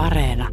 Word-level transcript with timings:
Areena. 0.00 0.48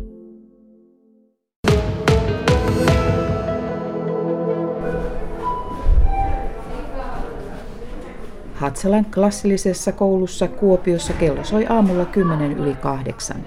Hatsalan 8.54 9.06
klassillisessa 9.06 9.92
koulussa 9.92 10.48
Kuopiossa 10.48 11.14
kello 11.14 11.44
soi 11.44 11.66
aamulla 11.70 12.06
10 12.06 12.52
yli 12.52 12.76
kahdeksan. 12.76 13.38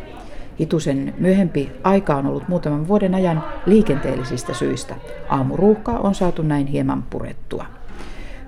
Hitusen 0.60 1.14
myöhempi 1.18 1.72
aika 1.82 2.16
on 2.16 2.26
ollut 2.26 2.48
muutaman 2.48 2.88
vuoden 2.88 3.14
ajan 3.14 3.44
liikenteellisistä 3.66 4.54
syistä. 4.54 4.94
Aamuruuhkaa 5.28 5.98
on 5.98 6.14
saatu 6.14 6.42
näin 6.42 6.66
hieman 6.66 7.02
purettua. 7.02 7.66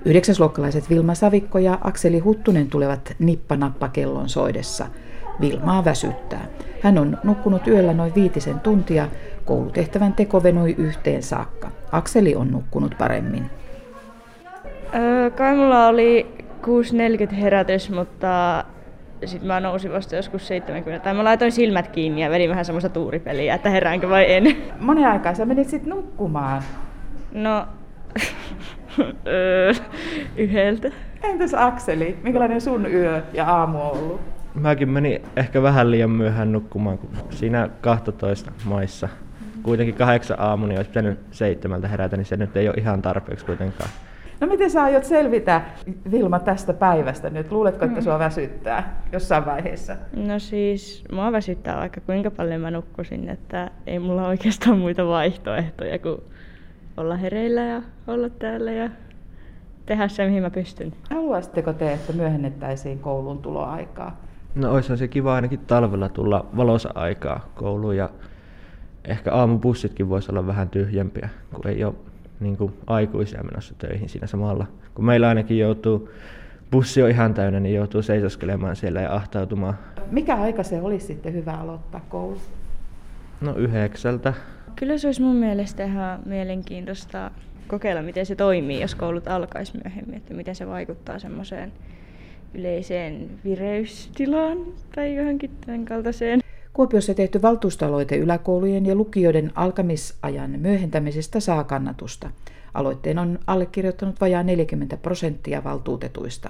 Yhdeksäsluokkalaiset 0.05 0.89
Vilma 0.89 1.15
Savikko 1.15 1.59
ja 1.59 1.77
Akseli 1.81 2.19
Huttunen 2.19 2.69
tulevat 2.69 3.15
nippanappa 3.19 3.87
kellon 3.87 4.29
soidessa. 4.29 4.87
Vilmaa 5.41 5.85
väsyttää. 5.85 6.45
Hän 6.81 6.97
on 6.97 7.17
nukkunut 7.23 7.67
yöllä 7.67 7.93
noin 7.93 8.15
viitisen 8.15 8.59
tuntia. 8.59 9.07
Koulutehtävän 9.45 10.13
teko 10.13 10.43
venui 10.43 10.75
yhteen 10.77 11.23
saakka. 11.23 11.69
Akseli 11.91 12.35
on 12.35 12.51
nukkunut 12.51 12.95
paremmin. 12.97 13.49
Öö, 14.95 15.29
kai 15.29 15.55
mulla 15.55 15.87
oli 15.87 16.35
6.40 17.27 17.33
herätys, 17.33 17.89
mutta 17.89 18.63
sitten 19.25 19.47
mä 19.47 19.59
nousin 19.59 19.93
vasta 19.93 20.15
joskus 20.15 20.47
70. 20.47 21.03
Tai 21.03 21.13
mä 21.13 21.23
laitoin 21.23 21.51
silmät 21.51 21.87
kiinni 21.87 22.21
ja 22.21 22.29
vedin 22.29 22.49
vähän 22.49 22.65
semmoista 22.65 22.89
tuuripeliä, 22.89 23.55
että 23.55 23.69
heräänkö 23.69 24.09
vai 24.09 24.33
en. 24.33 24.57
Monen 24.79 25.07
aikaa 25.07 25.33
sä 25.33 25.45
menit 25.45 25.69
sitten 25.69 25.89
nukkumaan? 25.89 26.63
No, 27.31 27.67
yhdeltä. 30.37 30.91
Entäs 31.23 31.53
Akseli, 31.53 32.17
minkälainen 32.23 32.61
sun 32.61 32.91
yö 32.91 33.21
ja 33.33 33.45
aamu 33.45 33.81
on 33.81 33.91
ollut? 33.91 34.21
Mäkin 34.55 34.89
menin 34.89 35.21
ehkä 35.35 35.61
vähän 35.61 35.91
liian 35.91 36.09
myöhään 36.09 36.51
nukkumaan, 36.51 36.97
kun 36.97 37.09
siinä 37.29 37.69
12 37.81 38.51
maissa. 38.65 39.09
Kuitenkin 39.63 39.95
kahdeksan 39.95 40.39
aamu, 40.39 40.65
niin 40.65 40.79
olisi 40.79 40.89
pitänyt 40.89 41.19
seitsemältä 41.31 41.87
herätä, 41.87 42.17
niin 42.17 42.25
se 42.25 42.37
nyt 42.37 42.57
ei 42.57 42.67
ole 42.67 42.75
ihan 42.77 43.01
tarpeeksi 43.01 43.45
kuitenkaan. 43.45 43.89
No 44.39 44.47
miten 44.47 44.71
sä 44.71 44.83
aiot 44.83 45.03
selvitä, 45.03 45.61
Vilma, 46.11 46.39
tästä 46.39 46.73
päivästä 46.73 47.29
nyt? 47.29 47.51
Luuletko, 47.51 47.85
että 47.85 47.99
mm. 47.99 48.03
sua 48.03 48.19
väsyttää 48.19 49.01
jossain 49.11 49.45
vaiheessa? 49.45 49.95
No 50.15 50.39
siis, 50.39 51.03
mua 51.11 51.31
väsyttää 51.31 51.77
vaikka 51.77 52.01
kuinka 52.01 52.31
paljon 52.31 52.61
mä 52.61 52.71
nukkusin, 52.71 53.29
että 53.29 53.71
ei 53.87 53.99
mulla 53.99 54.27
oikeastaan 54.27 54.77
muita 54.77 55.07
vaihtoehtoja 55.07 55.99
kuin 55.99 56.21
olla 56.97 57.15
hereillä 57.15 57.61
ja 57.61 57.81
olla 58.07 58.29
täällä 58.29 58.71
ja 58.71 58.89
tehdä 59.85 60.07
se, 60.07 60.25
mihin 60.25 60.43
mä 60.43 60.49
pystyn. 60.49 60.93
Haluaisitteko 61.09 61.73
te, 61.73 61.93
että 61.93 62.13
myöhennettäisiin 62.13 62.99
koulun 62.99 63.37
tuloaikaa? 63.37 64.21
No 64.55 64.73
olisi 64.73 64.97
se 64.97 65.07
kiva 65.07 65.35
ainakin 65.35 65.59
talvella 65.59 66.09
tulla 66.09 66.45
valossa 66.57 66.91
aikaa 66.95 67.51
kouluun 67.55 67.97
ja 67.97 68.09
ehkä 69.05 69.33
aamubussitkin 69.33 70.09
voisi 70.09 70.31
olla 70.31 70.47
vähän 70.47 70.69
tyhjempiä, 70.69 71.29
kun 71.53 71.67
ei 71.67 71.83
ole 71.83 71.93
niin 72.39 72.57
kuin 72.57 72.73
aikuisia 72.87 73.43
menossa 73.43 73.75
töihin 73.77 74.09
siinä 74.09 74.27
samalla. 74.27 74.67
Kun 74.95 75.05
meillä 75.05 75.29
ainakin 75.29 75.59
joutuu, 75.59 76.09
bussi 76.71 77.03
on 77.03 77.09
ihan 77.09 77.33
täynnä, 77.33 77.59
niin 77.59 77.75
joutuu 77.75 78.01
seisoskelemaan 78.01 78.75
siellä 78.75 79.01
ja 79.01 79.15
ahtautumaan. 79.15 79.77
Mikä 80.11 80.35
aika 80.35 80.63
se 80.63 80.81
olisi 80.81 81.05
sitten 81.05 81.33
hyvä 81.33 81.53
aloittaa 81.53 82.01
koulu? 82.09 82.37
No 83.41 83.55
yhdeksältä. 83.55 84.33
Kyllä 84.75 84.97
se 84.97 85.07
olisi 85.07 85.21
mun 85.21 85.35
mielestä 85.35 85.85
ihan 85.85 86.19
mielenkiintoista 86.25 87.31
kokeilla, 87.67 88.01
miten 88.01 88.25
se 88.25 88.35
toimii, 88.35 88.81
jos 88.81 88.95
koulut 88.95 89.27
alkaisi 89.27 89.79
myöhemmin, 89.83 90.15
että 90.17 90.33
miten 90.33 90.55
se 90.55 90.67
vaikuttaa 90.67 91.19
semmoiseen 91.19 91.73
yleiseen 92.53 93.29
vireystilaan 93.43 94.57
tai 94.95 95.15
johonkin 95.15 95.51
tämän 95.65 95.85
kaltaiseen. 95.85 96.39
Kuopiossa 96.73 97.13
tehty 97.13 97.41
valtuustaloite 97.41 98.17
yläkoulujen 98.17 98.85
ja 98.85 98.95
lukioiden 98.95 99.51
alkamisajan 99.55 100.51
myöhentämisestä 100.59 101.39
saa 101.39 101.63
kannatusta. 101.63 102.29
Aloitteen 102.73 103.19
on 103.19 103.39
allekirjoittanut 103.47 104.21
vajaa 104.21 104.43
40 104.43 104.97
prosenttia 104.97 105.63
valtuutetuista. 105.63 106.49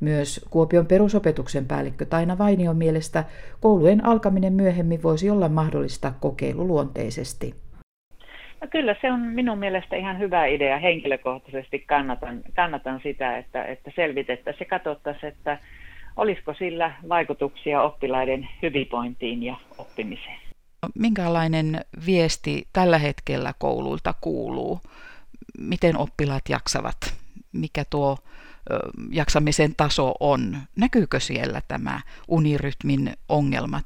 Myös 0.00 0.40
Kuopion 0.50 0.86
perusopetuksen 0.86 1.66
päällikkö 1.66 2.04
Taina 2.04 2.38
Vainion 2.38 2.76
mielestä 2.76 3.24
koulujen 3.60 4.04
alkaminen 4.04 4.52
myöhemmin 4.52 5.02
voisi 5.02 5.30
olla 5.30 5.48
mahdollista 5.48 6.12
kokeiluluonteisesti. 6.20 7.54
No 8.66 8.70
kyllä 8.70 8.96
se 9.00 9.12
on 9.12 9.20
minun 9.20 9.58
mielestä 9.58 9.96
ihan 9.96 10.18
hyvä 10.18 10.46
idea. 10.46 10.78
Henkilökohtaisesti 10.78 11.78
kannatan, 11.78 12.42
kannatan 12.54 13.00
sitä, 13.02 13.38
että, 13.38 13.64
että 13.64 13.90
selvitettäisiin 13.96 14.66
ja 14.66 14.78
katsottaisiin, 14.78 15.32
että 15.32 15.58
olisiko 16.16 16.54
sillä 16.54 16.92
vaikutuksia 17.08 17.82
oppilaiden 17.82 18.48
hyvinvointiin 18.62 19.42
ja 19.42 19.56
oppimiseen. 19.78 20.38
Minkälainen 20.94 21.80
viesti 22.06 22.68
tällä 22.72 22.98
hetkellä 22.98 23.52
kouluilta 23.58 24.14
kuuluu? 24.20 24.80
Miten 25.58 25.96
oppilaat 25.96 26.48
jaksavat? 26.48 27.14
Mikä 27.52 27.84
tuo 27.90 28.16
jaksamisen 29.10 29.74
taso 29.76 30.14
on? 30.20 30.56
Näkyykö 30.76 31.20
siellä 31.20 31.60
tämä 31.68 32.00
unirytmin 32.28 33.12
ongelmat? 33.28 33.84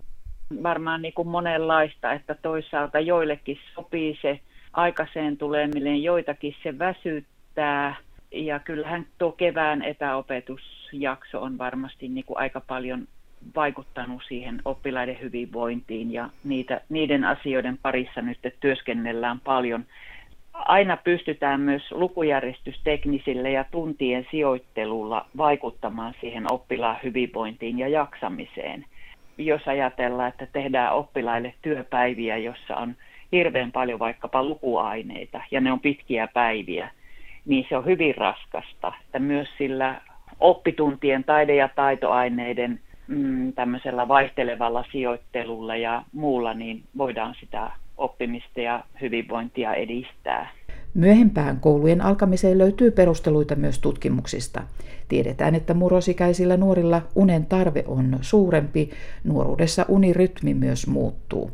Varmaan 0.62 1.02
niin 1.02 1.14
kuin 1.14 1.28
monenlaista, 1.28 2.12
että 2.12 2.34
toisaalta 2.34 3.00
joillekin 3.00 3.58
sopii 3.74 4.18
se 4.22 4.40
aikaiseen 4.72 5.36
tuleminen, 5.36 6.02
joitakin 6.02 6.56
se 6.62 6.78
väsyttää. 6.78 7.96
Ja 8.32 8.58
kyllähän 8.58 9.06
tuo 9.18 9.32
kevään 9.32 9.82
etäopetusjakso 9.82 11.42
on 11.42 11.58
varmasti 11.58 12.08
niin 12.08 12.24
kuin 12.24 12.38
aika 12.38 12.60
paljon 12.60 13.08
vaikuttanut 13.56 14.22
siihen 14.28 14.62
oppilaiden 14.64 15.20
hyvinvointiin 15.20 16.12
ja 16.12 16.30
niitä, 16.44 16.80
niiden 16.88 17.24
asioiden 17.24 17.78
parissa 17.78 18.22
nyt 18.22 18.38
työskennellään 18.60 19.40
paljon. 19.40 19.84
Aina 20.52 20.96
pystytään 20.96 21.60
myös 21.60 21.82
lukujärjestysteknisille 21.90 23.50
ja 23.50 23.64
tuntien 23.70 24.26
sijoittelulla 24.30 25.26
vaikuttamaan 25.36 26.14
siihen 26.20 26.52
oppilaan 26.52 26.96
hyvinvointiin 27.02 27.78
ja 27.78 27.88
jaksamiseen. 27.88 28.84
Jos 29.44 29.68
ajatellaan, 29.68 30.28
että 30.28 30.46
tehdään 30.46 30.94
oppilaille 30.94 31.54
työpäiviä, 31.62 32.36
jossa 32.36 32.76
on 32.76 32.94
hirveän 33.32 33.72
paljon 33.72 33.98
vaikkapa 33.98 34.42
lukuaineita 34.42 35.40
ja 35.50 35.60
ne 35.60 35.72
on 35.72 35.80
pitkiä 35.80 36.26
päiviä, 36.26 36.90
niin 37.46 37.66
se 37.68 37.76
on 37.76 37.84
hyvin 37.84 38.14
raskasta. 38.16 38.92
Että 39.04 39.18
myös 39.18 39.48
sillä 39.58 40.00
oppituntien 40.40 41.24
taide- 41.24 41.54
ja 41.54 41.68
taitoaineiden 41.68 42.80
mm, 43.08 43.52
tämmöisellä 43.52 44.08
vaihtelevalla 44.08 44.84
sijoittelulla 44.92 45.76
ja 45.76 46.02
muulla, 46.12 46.54
niin 46.54 46.82
voidaan 46.98 47.34
sitä 47.40 47.70
oppimista 47.96 48.60
ja 48.60 48.84
hyvinvointia 49.00 49.74
edistää. 49.74 50.50
Myöhempään 50.94 51.60
koulujen 51.60 52.00
alkamiseen 52.00 52.58
löytyy 52.58 52.90
perusteluita 52.90 53.56
myös 53.56 53.78
tutkimuksista. 53.78 54.62
Tiedetään, 55.08 55.54
että 55.54 55.74
murrosikäisillä 55.74 56.56
nuorilla 56.56 57.02
unen 57.14 57.46
tarve 57.46 57.84
on 57.86 58.18
suurempi, 58.20 58.90
nuoruudessa 59.24 59.84
unirytmi 59.88 60.54
myös 60.54 60.86
muuttuu. 60.86 61.50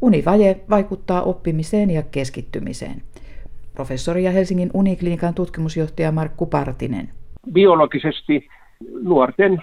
Univaje 0.00 0.60
vaikuttaa 0.70 1.22
oppimiseen 1.22 1.90
ja 1.90 2.02
keskittymiseen. 2.02 3.02
Professori 3.74 4.24
ja 4.24 4.30
Helsingin 4.30 4.70
Uniklinikan 4.74 5.34
tutkimusjohtaja 5.34 6.12
Markku 6.12 6.46
Partinen. 6.46 7.08
Biologisesti 7.52 8.48
nuorten 9.02 9.62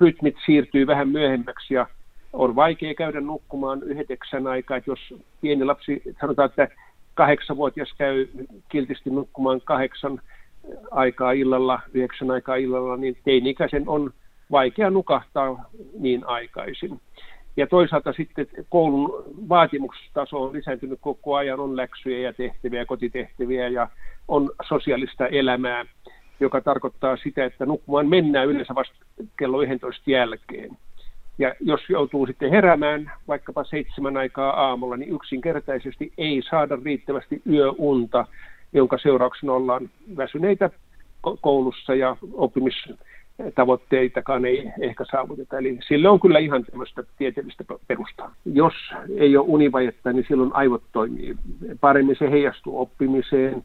rytmit 0.00 0.36
siirtyy 0.46 0.86
vähän 0.86 1.08
myöhemmäksi 1.08 1.74
ja 1.74 1.86
on 2.32 2.56
vaikea 2.56 2.94
käydä 2.94 3.20
nukkumaan 3.20 3.82
yhdeksän 3.82 4.46
aikaa. 4.46 4.80
Jos 4.86 5.14
pieni 5.40 5.64
lapsi, 5.64 6.02
sanotaan, 6.20 6.48
että 6.48 6.68
kahdeksanvuotias 7.14 7.94
käy 7.98 8.26
kiltisti 8.68 9.10
nukkumaan 9.10 9.60
kahdeksan 9.64 10.20
aikaa 10.90 11.32
illalla, 11.32 11.80
yhdeksän 11.94 12.30
aikaa 12.30 12.56
illalla, 12.56 12.96
niin 12.96 13.16
teini-ikäisen 13.24 13.88
on 13.88 14.10
vaikea 14.50 14.90
nukahtaa 14.90 15.70
niin 15.98 16.26
aikaisin. 16.26 17.00
Ja 17.56 17.66
toisaalta 17.66 18.12
sitten 18.12 18.46
koulun 18.68 19.24
vaatimustaso 19.48 20.42
on 20.42 20.52
lisääntynyt 20.52 20.98
koko 21.00 21.34
ajan, 21.34 21.60
on 21.60 21.76
läksyjä 21.76 22.18
ja 22.18 22.32
tehtäviä, 22.32 22.86
kotitehtäviä 22.86 23.68
ja 23.68 23.88
on 24.28 24.50
sosiaalista 24.68 25.26
elämää, 25.26 25.84
joka 26.40 26.60
tarkoittaa 26.60 27.16
sitä, 27.16 27.44
että 27.44 27.66
nukkumaan 27.66 28.08
mennään 28.08 28.48
yleensä 28.48 28.74
vasta 28.74 28.94
kello 29.38 29.62
11 29.62 30.10
jälkeen. 30.10 30.76
Ja 31.40 31.54
jos 31.60 31.80
joutuu 31.88 32.26
sitten 32.26 32.50
heräämään 32.50 33.12
vaikkapa 33.28 33.64
seitsemän 33.64 34.16
aikaa 34.16 34.66
aamulla, 34.66 34.96
niin 34.96 35.14
yksinkertaisesti 35.14 36.12
ei 36.18 36.42
saada 36.50 36.78
riittävästi 36.84 37.42
yöunta, 37.50 38.26
jonka 38.72 38.98
seurauksena 38.98 39.52
ollaan 39.52 39.90
väsyneitä 40.16 40.70
koulussa 41.40 41.94
ja 41.94 42.16
oppimis 42.32 42.74
tavoitteitakaan 43.54 44.44
ei 44.44 44.70
ehkä 44.80 45.04
saavuteta. 45.10 45.58
Eli 45.58 45.78
sille 45.88 46.08
on 46.08 46.20
kyllä 46.20 46.38
ihan 46.38 46.64
tämmöistä 46.64 47.02
tieteellistä 47.18 47.64
perustaa. 47.88 48.34
Jos 48.44 48.74
ei 49.16 49.36
ole 49.36 49.46
univajetta, 49.48 50.12
niin 50.12 50.24
silloin 50.28 50.54
aivot 50.54 50.82
toimii 50.92 51.36
paremmin. 51.80 52.16
Se 52.18 52.30
heijastuu 52.30 52.80
oppimiseen, 52.80 53.64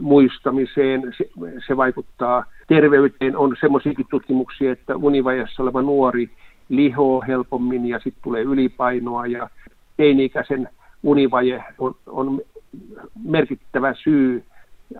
muistamiseen, 0.00 1.14
se, 1.18 1.30
se 1.66 1.76
vaikuttaa 1.76 2.44
terveyteen. 2.68 3.36
On 3.36 3.56
semmoisiakin 3.60 4.06
tutkimuksia, 4.10 4.72
että 4.72 4.96
univajassa 4.96 5.62
oleva 5.62 5.82
nuori 5.82 6.30
lihoo 6.68 7.24
helpommin 7.26 7.86
ja 7.86 7.98
sitten 7.98 8.22
tulee 8.22 8.42
ylipainoa 8.42 9.26
ja 9.26 9.50
teini-ikäisen 9.96 10.68
univaje 11.02 11.64
on, 11.78 11.94
on 12.06 12.40
merkittävä 13.24 13.94
syy 13.94 14.44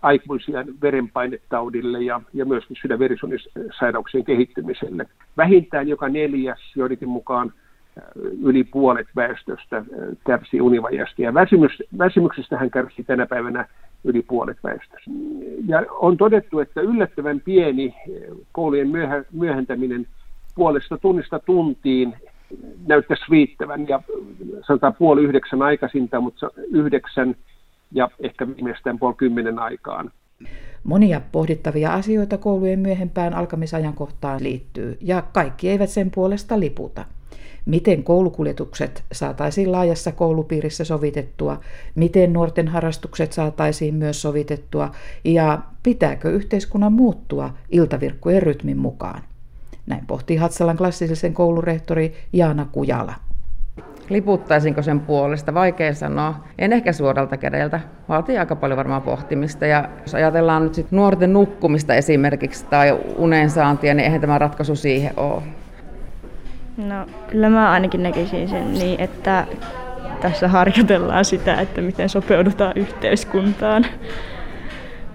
aikuisia 0.03 0.65
verenpainetaudille 0.83 2.03
ja, 2.03 2.21
ja 2.33 2.45
myöskin 2.45 2.77
sydänverisuonisairauksien 2.83 4.25
kehittymiselle. 4.25 5.07
Vähintään 5.37 5.89
joka 5.89 6.09
neljäs 6.09 6.61
joidenkin 6.77 7.09
mukaan 7.09 7.53
äh, 7.99 8.05
yli 8.43 8.65
puolet 8.65 9.07
väestöstä 9.17 9.77
äh, 9.77 9.85
kärsii 10.27 10.61
univajasta 10.61 11.23
ja 11.23 11.35
väsymys, 11.35 11.83
väsymyksestä 11.99 12.59
hän 12.59 12.71
kärsii 12.71 13.05
tänä 13.05 13.27
päivänä 13.27 13.69
yli 14.05 14.23
puolet 14.23 14.59
väestöstä. 14.65 15.11
Ja 15.67 15.83
on 15.91 16.17
todettu, 16.17 16.61
että 16.61 16.81
yllättävän 16.81 17.41
pieni 17.41 17.95
äh, 17.97 18.37
koulujen 18.53 18.89
myöhä, 18.89 19.25
myöhentäminen 19.33 20.07
puolesta 20.55 20.99
tunnista 20.99 21.39
tuntiin 21.39 22.15
näyttäisi 22.87 23.25
riittävän 23.31 23.89
ja 23.89 24.03
sanotaan 24.67 24.95
puoli 24.95 25.23
yhdeksän 25.23 25.63
aikaisinta, 25.63 26.21
mutta 26.21 26.51
yhdeksän 26.71 27.37
ja 27.93 28.09
ehkä 28.21 28.47
viimeistään 28.47 28.99
puoli 28.99 29.15
kymmenen 29.15 29.59
aikaan. 29.59 30.11
Monia 30.85 31.21
pohdittavia 31.33 31.95
asioita 31.95 32.39
koulujen 32.39 32.79
myöhempään 32.79 33.35
alkamisajankohtaan 33.35 34.43
liittyy, 34.43 34.99
ja 35.01 35.23
kaikki 35.23 35.71
eivät 35.71 35.91
sen 35.91 36.11
puolesta 36.11 36.61
liputa. 36.61 37.05
Miten 37.67 38.05
koulukuljetukset 38.05 39.05
saataisiin 39.13 39.73
laajassa 39.73 40.13
koulupiirissä 40.13 40.85
sovitettua, 40.85 41.61
miten 41.95 42.33
nuorten 42.33 42.69
harrastukset 42.69 43.33
saataisiin 43.33 43.95
myös 43.95 44.23
sovitettua, 44.23 44.91
ja 45.25 45.59
pitääkö 45.83 46.31
yhteiskunnan 46.31 46.93
muuttua 46.93 47.51
iltavirkkujen 47.71 48.43
rytmin 48.43 48.79
mukaan. 48.79 49.23
Näin 49.87 50.07
pohtii 50.07 50.37
Hatsalan 50.37 50.77
klassisen 50.77 51.35
koulurehtori 51.35 52.15
Jaana 52.33 52.67
Kujala. 52.73 53.15
Liputtaisinko 54.09 54.83
sen 54.83 55.01
puolesta? 55.01 55.55
Vaikea 55.55 55.95
sanoa. 55.95 56.45
En 56.59 56.73
ehkä 56.73 56.93
suoralta 56.93 57.37
kädeltä. 57.37 57.81
Vaatii 58.09 58.39
aika 58.39 58.57
paljon 58.57 58.77
varmaan 58.77 59.03
pohtimista. 59.03 59.67
Ja 59.67 59.89
jos 60.03 60.15
ajatellaan 60.15 60.65
nyt 60.65 60.75
sit 60.75 60.91
nuorten 60.91 61.33
nukkumista 61.33 61.95
esimerkiksi 61.95 62.67
tai 62.71 62.99
unen 63.17 63.51
saantia, 63.51 63.95
niin 63.95 64.05
eihän 64.05 64.21
tämä 64.21 64.39
ratkaisu 64.39 64.77
siihen 64.77 65.13
ole. 65.17 65.43
No 66.77 67.07
kyllä 67.31 67.51
mä 67.51 67.71
ainakin 67.71 68.03
näkisin 68.03 68.49
sen 68.49 68.75
niin, 68.75 69.01
että 69.01 69.47
tässä 70.21 70.49
harjoitellaan 70.49 71.25
sitä, 71.25 71.61
että 71.61 71.81
miten 71.81 72.09
sopeudutaan 72.09 72.73
yhteiskuntaan. 72.77 73.87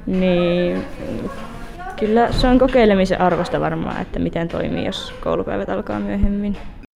Niin 0.05 0.83
kyllä 1.99 2.31
se 2.31 2.47
on 2.47 2.59
kokeilemisen 2.59 3.21
arvosta 3.21 3.59
varmaan, 3.59 4.01
että 4.01 4.19
miten 4.19 4.47
toimii, 4.47 4.85
jos 4.85 5.13
koulupäivät 5.23 5.69
alkaa 5.69 5.99
myöhemmin. 5.99 6.57